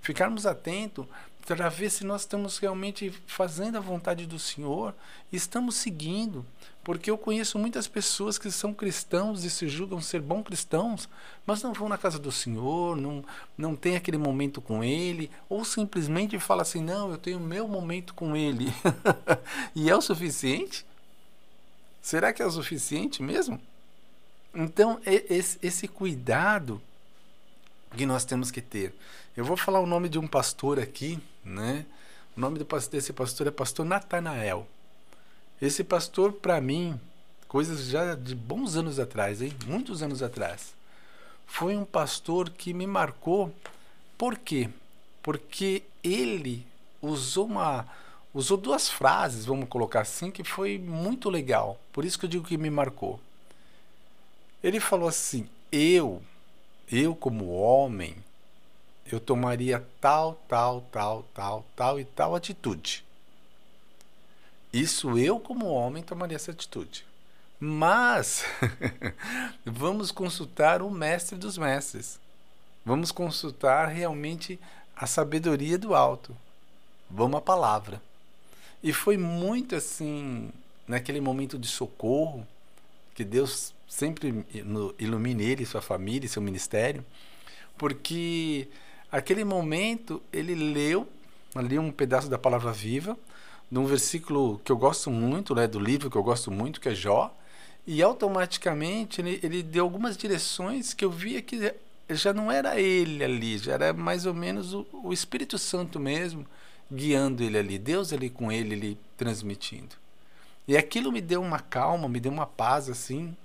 ficarmos 0.00 0.46
atentos 0.46 1.06
para 1.46 1.68
ver 1.68 1.90
se 1.90 2.04
nós 2.04 2.22
estamos 2.22 2.58
realmente 2.58 3.12
fazendo 3.26 3.76
a 3.76 3.80
vontade 3.80 4.26
do 4.26 4.38
Senhor 4.38 4.94
e 5.32 5.36
estamos 5.36 5.74
seguindo. 5.76 6.46
Porque 6.84 7.10
eu 7.10 7.18
conheço 7.18 7.58
muitas 7.58 7.86
pessoas 7.86 8.38
que 8.38 8.50
são 8.50 8.72
cristãos 8.72 9.44
e 9.44 9.50
se 9.50 9.68
julgam 9.68 10.00
ser 10.00 10.20
bons 10.20 10.44
cristãos, 10.44 11.08
mas 11.44 11.62
não 11.62 11.72
vão 11.72 11.88
na 11.88 11.98
casa 11.98 12.18
do 12.18 12.32
Senhor, 12.32 12.96
não, 12.96 13.24
não 13.56 13.76
tem 13.76 13.96
aquele 13.96 14.16
momento 14.16 14.60
com 14.60 14.82
Ele, 14.82 15.30
ou 15.48 15.64
simplesmente 15.64 16.38
fala 16.38 16.62
assim: 16.62 16.80
não, 16.82 17.10
eu 17.10 17.18
tenho 17.18 17.38
meu 17.38 17.68
momento 17.68 18.14
com 18.14 18.36
Ele. 18.36 18.72
e 19.74 19.90
é 19.90 19.96
o 19.96 20.00
suficiente? 20.00 20.86
Será 22.00 22.32
que 22.32 22.42
é 22.42 22.46
o 22.46 22.50
suficiente 22.50 23.22
mesmo? 23.22 23.60
Então, 24.54 25.00
esse, 25.04 25.58
esse 25.62 25.86
cuidado 25.86 26.80
que 27.96 28.06
nós 28.06 28.24
temos 28.24 28.50
que 28.50 28.60
ter. 28.60 28.94
Eu 29.36 29.44
vou 29.44 29.56
falar 29.56 29.80
o 29.80 29.86
nome 29.86 30.08
de 30.08 30.18
um 30.18 30.26
pastor 30.26 30.78
aqui, 30.78 31.18
né? 31.44 31.86
O 32.36 32.40
nome 32.40 32.58
desse 32.90 33.12
pastor 33.12 33.46
é 33.46 33.50
pastor 33.50 33.84
Natanael. 33.84 34.66
Esse 35.60 35.84
pastor, 35.84 36.32
para 36.32 36.60
mim, 36.60 36.98
coisas 37.48 37.86
já 37.86 38.14
de 38.14 38.34
bons 38.34 38.76
anos 38.76 38.98
atrás, 38.98 39.42
hein? 39.42 39.52
Muitos 39.66 40.02
anos 40.02 40.22
atrás. 40.22 40.74
foi 41.46 41.76
um 41.76 41.84
pastor 41.84 42.48
que 42.50 42.72
me 42.72 42.86
marcou. 42.86 43.52
Por 44.16 44.38
quê? 44.38 44.70
Porque 45.22 45.82
ele 46.02 46.64
usou 47.02 47.46
uma 47.46 47.86
usou 48.32 48.56
duas 48.56 48.88
frases, 48.88 49.44
vamos 49.44 49.68
colocar 49.68 50.02
assim, 50.02 50.30
que 50.30 50.44
foi 50.44 50.78
muito 50.78 51.28
legal. 51.28 51.80
Por 51.92 52.04
isso 52.04 52.18
que 52.18 52.26
eu 52.26 52.30
digo 52.30 52.46
que 52.46 52.56
me 52.56 52.70
marcou. 52.70 53.20
Ele 54.62 54.78
falou 54.80 55.08
assim: 55.08 55.48
"Eu, 55.72 56.22
eu 56.90 57.14
como 57.14 57.50
homem, 57.50 58.16
eu 59.10 59.20
tomaria 59.20 59.86
tal, 60.00 60.34
tal, 60.48 60.82
tal, 60.90 61.24
tal, 61.34 61.64
tal 61.76 62.00
e 62.00 62.04
tal 62.04 62.34
atitude. 62.34 63.04
Isso 64.72 65.18
eu 65.18 65.38
como 65.38 65.66
homem 65.66 66.02
tomaria 66.02 66.36
essa 66.36 66.50
atitude. 66.50 67.04
Mas 67.58 68.44
vamos 69.64 70.10
consultar 70.10 70.80
o 70.82 70.90
mestre 70.90 71.36
dos 71.36 71.58
mestres. 71.58 72.18
Vamos 72.84 73.12
consultar 73.12 73.86
realmente 73.88 74.58
a 74.96 75.06
sabedoria 75.06 75.78
do 75.78 75.94
alto. 75.94 76.36
Vamos 77.10 77.38
à 77.38 77.40
palavra. 77.40 78.00
E 78.82 78.92
foi 78.92 79.16
muito 79.16 79.76
assim, 79.76 80.50
naquele 80.88 81.20
momento 81.20 81.58
de 81.58 81.68
socorro, 81.68 82.46
que 83.20 83.24
Deus 83.24 83.74
sempre 83.86 84.46
ilumine 84.98 85.44
ele, 85.44 85.66
sua 85.66 85.82
família, 85.82 86.26
seu 86.26 86.40
ministério, 86.40 87.04
porque 87.76 88.66
aquele 89.12 89.44
momento 89.44 90.22
ele 90.32 90.54
leu 90.54 91.06
ali 91.54 91.78
um 91.78 91.92
pedaço 91.92 92.30
da 92.30 92.38
palavra 92.38 92.72
viva, 92.72 93.18
num 93.70 93.84
versículo 93.84 94.58
que 94.64 94.72
eu 94.72 94.76
gosto 94.76 95.10
muito, 95.10 95.54
né, 95.54 95.66
do 95.66 95.78
livro 95.78 96.10
que 96.10 96.16
eu 96.16 96.22
gosto 96.22 96.50
muito, 96.50 96.80
que 96.80 96.88
é 96.88 96.94
Jó, 96.94 97.30
e 97.86 98.02
automaticamente 98.02 99.20
ele, 99.20 99.38
ele 99.42 99.62
deu 99.62 99.84
algumas 99.84 100.16
direções 100.16 100.94
que 100.94 101.04
eu 101.04 101.10
via 101.10 101.42
que 101.42 101.74
já 102.08 102.32
não 102.32 102.50
era 102.50 102.80
ele 102.80 103.22
ali, 103.22 103.58
já 103.58 103.74
era 103.74 103.92
mais 103.92 104.24
ou 104.24 104.32
menos 104.32 104.72
o, 104.72 104.86
o 105.04 105.12
Espírito 105.12 105.58
Santo 105.58 106.00
mesmo 106.00 106.46
guiando 106.90 107.42
ele 107.42 107.58
ali, 107.58 107.78
Deus 107.78 108.14
ali 108.14 108.30
com 108.30 108.50
ele, 108.50 108.74
ele 108.74 108.98
transmitindo. 109.18 109.94
E 110.70 110.76
aquilo 110.76 111.10
me 111.10 111.20
deu 111.20 111.42
uma 111.42 111.58
calma, 111.58 112.08
me 112.08 112.20
deu 112.20 112.30
uma 112.30 112.46
paz 112.46 112.88
assim 112.88 113.36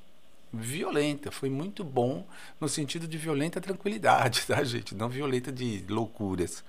violenta, 0.54 1.32
foi 1.32 1.50
muito 1.50 1.84
bom 1.84 2.24
no 2.62 2.70
sentido 2.70 3.08
de 3.08 3.18
violenta 3.18 3.60
tranquilidade, 3.60 4.44
tá, 4.46 4.64
gente? 4.64 4.94
Não 4.94 5.10
violenta 5.10 5.52
de 5.52 5.84
loucuras. 5.90 6.64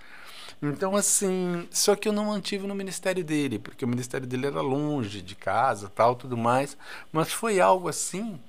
Então, 0.63 0.97
assim, 0.97 1.69
só 1.71 1.95
que 1.95 2.09
eu 2.09 2.13
não 2.13 2.25
mantive 2.25 2.67
no 2.67 2.75
ministério 2.75 3.23
dele, 3.23 3.59
porque 3.59 3.85
o 3.85 3.89
ministério 3.89 4.27
dele 4.27 4.47
era 4.47 4.63
longe 4.63 5.21
de 5.21 5.35
casa, 5.35 5.93
tal, 5.95 6.17
tudo 6.17 6.39
mais. 6.39 6.75
Mas 7.13 7.31
foi 7.31 7.61
algo 7.61 7.87
assim 7.87 8.41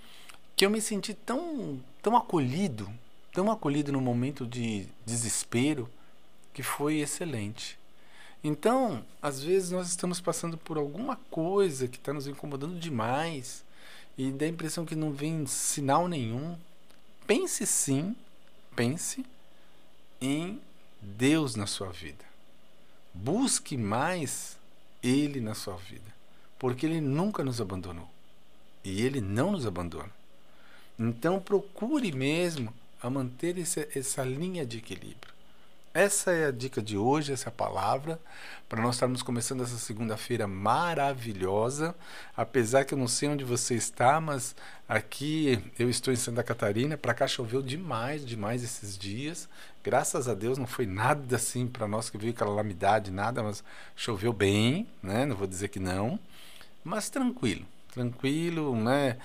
que 0.56 0.66
eu 0.66 0.70
me 0.70 0.80
senti 0.80 1.14
tão, 1.14 1.78
tão 2.02 2.16
acolhido, 2.16 2.90
tão 3.34 3.52
acolhido 3.52 3.92
no 3.92 4.00
momento 4.00 4.48
de 4.48 4.88
desespero, 5.06 5.90
que 6.54 6.64
foi 6.64 7.00
excelente. 7.00 7.78
Então, 8.48 9.04
às 9.22 9.44
vezes 9.44 9.72
nós 9.72 9.90
estamos 9.90 10.22
passando 10.22 10.58
por 10.58 10.78
alguma 10.78 11.18
coisa 11.30 11.86
que 11.86 11.98
está 11.98 12.14
nos 12.14 12.28
incomodando 12.28 12.80
demais 12.80 13.62
e 14.18 14.32
dá 14.32 14.46
a 14.46 14.48
impressão 14.48 14.86
que 14.86 14.96
não 14.96 15.12
vem 15.12 15.46
sinal 15.46 16.08
nenhum. 16.08 16.58
Pense 17.28 17.68
sim, 17.68 18.16
pense 18.74 19.26
em 20.22 20.62
Deus 21.02 21.58
na 21.58 21.68
sua 21.68 21.90
vida. 21.90 22.24
Busque 23.14 23.76
mais 23.76 24.58
Ele 25.04 25.42
na 25.42 25.54
sua 25.54 25.76
vida, 25.76 26.16
porque 26.58 26.86
Ele 26.86 27.02
nunca 27.02 27.44
nos 27.44 27.60
abandonou 27.60 28.08
e 28.82 29.02
Ele 29.02 29.20
não 29.20 29.52
nos 29.52 29.68
abandona. 29.68 30.16
Então 30.98 31.38
procure 31.42 32.14
mesmo 32.14 32.74
a 33.04 33.10
manter 33.10 33.58
esse, 33.58 33.90
essa 33.94 34.24
linha 34.24 34.66
de 34.66 34.78
equilíbrio. 34.78 35.37
Essa 35.98 36.30
é 36.30 36.46
a 36.46 36.52
dica 36.52 36.80
de 36.80 36.96
hoje, 36.96 37.34
essa 37.34 37.46
é 37.46 37.50
a 37.50 37.52
palavra, 37.52 38.20
para 38.70 38.80
nós 38.84 38.94
estarmos 38.94 39.24
começando 39.24 39.64
essa 39.64 39.80
segunda-feira 39.80 40.48
maravilhosa. 40.48 41.96
Apesar 42.36 42.86
que 42.86 42.94
eu 42.94 42.98
não 43.00 43.08
sei 43.08 43.30
onde 43.30 43.44
você 43.44 43.74
está, 43.74 44.22
mas 44.22 44.56
aqui 44.88 45.60
eu 45.80 45.90
estou 45.90 46.14
em 46.14 46.16
Santa 46.16 46.44
Catarina, 46.44 46.96
para 46.98 47.16
cá 47.16 47.26
choveu 47.28 47.64
demais, 47.64 48.24
demais 48.24 48.64
esses 48.64 48.96
dias. 48.96 49.50
Graças 49.84 50.30
a 50.30 50.36
Deus 50.36 50.60
não 50.60 50.68
foi 50.68 50.86
nada 50.86 51.36
assim 51.36 51.66
para 51.66 51.88
nós 51.88 52.12
que 52.12 52.18
veio 52.20 52.32
calamidade, 52.32 53.10
nada, 53.10 53.42
mas 53.42 53.64
choveu 53.96 54.32
bem, 54.32 54.88
né? 55.02 55.26
Não 55.26 55.36
vou 55.36 55.48
dizer 55.48 55.70
que 55.70 55.80
não, 55.80 56.20
mas 56.84 57.10
tranquilo, 57.10 57.66
tranquilo, 57.92 58.76
né? 58.76 59.18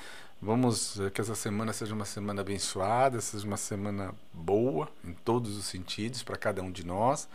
Vamos 0.45 0.99
eh, 0.99 1.09
que 1.09 1.21
essa 1.21 1.37
semana 1.37 1.73
seja 1.73 1.95
uma 1.95 2.05
semana 2.05 2.41
abençoada, 2.41 3.21
seja 3.21 3.47
uma 3.47 3.57
semana 3.57 4.13
boa 4.33 4.89
em 5.05 5.13
todos 5.13 5.57
os 5.57 5.67
sentidos 5.67 6.25
para 6.25 6.37
cada 6.37 6.61
um 6.61 6.73
de 6.73 6.85
nós. 6.85 7.29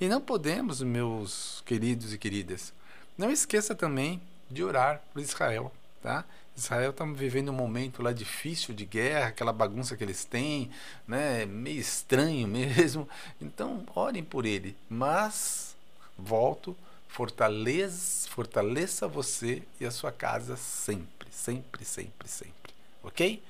E 0.00 0.06
não 0.06 0.20
podemos, 0.20 0.80
meus 0.80 1.60
queridos 1.66 2.14
e 2.14 2.18
queridas, 2.18 2.72
não 3.18 3.32
esqueça 3.32 3.74
também 3.74 4.22
de 4.48 4.62
orar 4.62 5.02
por 5.12 5.20
Israel, 5.20 5.72
tá? 6.00 6.24
Israel 6.56 6.90
está 6.90 7.04
vivendo 7.04 7.48
um 7.48 7.54
momento 7.54 8.00
lá 8.00 8.12
difícil 8.12 8.72
de 8.72 8.84
guerra, 8.84 9.26
aquela 9.26 9.52
bagunça 9.52 9.96
que 9.96 10.04
eles 10.04 10.24
têm, 10.24 10.70
né? 11.06 11.44
Meio 11.44 11.80
estranho 11.80 12.46
mesmo. 12.46 13.08
Então, 13.40 13.84
orem 13.92 14.22
por 14.22 14.46
ele. 14.46 14.76
Mas 14.88 15.74
volto, 16.16 16.76
fortaleça, 17.12 18.28
fortaleça 18.28 19.06
você 19.06 19.62
e 19.80 19.86
a 19.86 19.90
sua 19.90 20.10
casa 20.10 20.56
sempre 20.56 21.22
sempre, 21.32 21.84
sempre, 21.84 22.28
sempre. 22.28 22.74
Ok? 23.02 23.42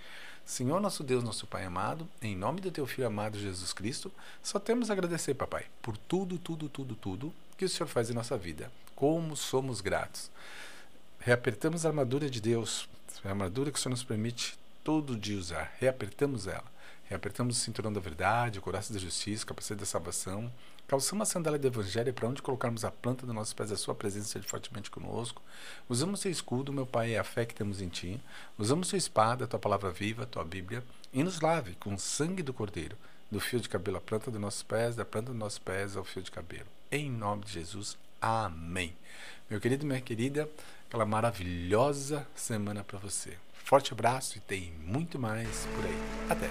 Senhor 0.46 0.80
nosso 0.80 1.04
Deus, 1.04 1.22
nosso 1.22 1.46
Pai 1.46 1.64
amado, 1.64 2.08
em 2.20 2.34
nome 2.34 2.60
do 2.60 2.70
teu 2.70 2.86
Filho 2.86 3.06
amado 3.06 3.38
Jesus 3.38 3.72
Cristo, 3.72 4.10
só 4.42 4.58
temos 4.58 4.90
a 4.90 4.92
agradecer, 4.92 5.34
Papai, 5.34 5.66
por 5.80 5.96
tudo, 5.96 6.38
tudo, 6.38 6.68
tudo, 6.68 6.94
tudo 6.94 7.34
que 7.56 7.64
o 7.64 7.68
Senhor 7.68 7.86
faz 7.88 8.10
em 8.10 8.14
nossa 8.14 8.36
vida. 8.36 8.72
Como 8.96 9.36
somos 9.36 9.80
gratos. 9.80 10.30
Reapertamos 11.20 11.84
a 11.84 11.88
armadura 11.88 12.28
de 12.28 12.40
Deus, 12.40 12.88
a 13.24 13.28
armadura 13.28 13.70
que 13.70 13.78
o 13.78 13.80
Senhor 13.80 13.92
nos 13.92 14.04
permite 14.04 14.58
todo 14.82 15.16
dia 15.16 15.38
usar. 15.38 15.74
Reapertamos 15.78 16.46
ela. 16.46 16.64
Reapertamos 17.04 17.58
o 17.58 17.60
cinturão 17.60 17.92
da 17.92 18.00
verdade, 18.00 18.58
o 18.58 18.62
coração 18.62 18.94
da 18.94 19.00
justiça, 19.00 19.44
o 19.44 19.46
capacete 19.46 19.80
da 19.80 19.86
salvação, 19.86 20.50
Calçamos 20.92 21.26
a 21.26 21.32
sandália 21.32 21.58
do 21.58 21.66
Evangelho 21.66 22.12
para 22.12 22.28
onde 22.28 22.42
colocarmos 22.42 22.84
a 22.84 22.90
planta 22.90 23.24
dos 23.24 23.34
nossos 23.34 23.54
pés, 23.54 23.72
a 23.72 23.78
sua 23.78 23.94
presença 23.94 24.28
seja 24.28 24.46
fortemente 24.46 24.90
conosco. 24.90 25.40
Usamos 25.88 26.20
seu 26.20 26.30
escudo, 26.30 26.70
meu 26.70 26.84
Pai, 26.84 27.14
é 27.14 27.18
a 27.18 27.24
fé 27.24 27.46
que 27.46 27.54
temos 27.54 27.80
em 27.80 27.88
Ti. 27.88 28.20
Usamos 28.58 28.88
sua 28.88 28.98
espada, 28.98 29.46
tua 29.46 29.58
palavra 29.58 29.90
viva, 29.90 30.26
tua 30.26 30.44
Bíblia, 30.44 30.84
e 31.10 31.24
nos 31.24 31.40
lave 31.40 31.76
com 31.76 31.94
o 31.94 31.98
sangue 31.98 32.42
do 32.42 32.52
Cordeiro, 32.52 32.94
do 33.30 33.40
fio 33.40 33.58
de 33.58 33.70
cabelo 33.70 33.96
à 33.96 34.00
planta 34.02 34.30
dos 34.30 34.38
nossos 34.38 34.62
pés, 34.62 34.94
da 34.94 35.02
planta 35.02 35.30
dos 35.30 35.38
nossos 35.38 35.58
pés 35.58 35.96
ao 35.96 36.04
fio 36.04 36.22
de 36.22 36.30
cabelo. 36.30 36.66
Em 36.90 37.10
nome 37.10 37.46
de 37.46 37.52
Jesus, 37.52 37.96
amém. 38.20 38.94
Meu 39.48 39.62
querido, 39.62 39.86
minha 39.86 40.00
querida, 40.00 40.46
aquela 40.88 41.06
maravilhosa 41.06 42.26
semana 42.34 42.84
para 42.84 42.98
você. 42.98 43.38
Forte 43.64 43.92
abraço 43.92 44.38
e 44.38 44.40
tem 44.40 44.72
muito 44.84 45.18
mais 45.18 45.66
por 45.74 45.84
aí. 45.84 45.98
Até! 46.28 46.48